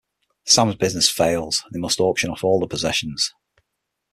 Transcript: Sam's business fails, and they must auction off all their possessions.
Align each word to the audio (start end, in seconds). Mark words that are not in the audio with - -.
Sam's 0.45 0.73
business 0.75 1.07
fails, 1.11 1.61
and 1.63 1.75
they 1.75 1.79
must 1.79 1.99
auction 1.99 2.31
off 2.31 2.43
all 2.43 2.59
their 2.59 2.67
possessions. 2.67 3.35